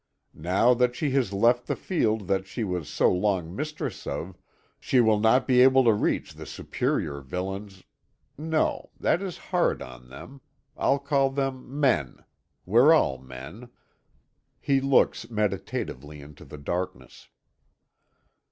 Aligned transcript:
Now 0.33 0.73
that 0.73 0.95
she 0.95 1.11
has 1.11 1.31
left 1.31 1.67
the 1.67 1.75
field 1.75 2.21
that 2.27 2.47
she 2.47 2.63
was 2.63 2.89
so 2.89 3.11
long 3.13 3.55
mistress 3.55 4.07
of, 4.07 4.35
she 4.79 4.99
will 4.99 5.19
not 5.19 5.45
be 5.47 5.61
able 5.61 5.83
to 5.83 5.93
reach 5.93 6.33
the 6.33 6.47
superior 6.47 7.21
villains 7.21 7.83
no: 8.35 8.89
that 8.99 9.21
is 9.21 9.37
hard 9.37 9.83
on 9.83 10.09
them. 10.09 10.41
I'll 10.75 10.97
call 10.97 11.29
them 11.29 11.79
men 11.79 12.25
we're 12.65 12.91
all 12.95 13.19
men." 13.19 13.69
He 14.59 14.81
looks 14.81 15.29
meditatively 15.29 16.19
into 16.19 16.45
the 16.45 16.57
darkness. 16.57 17.29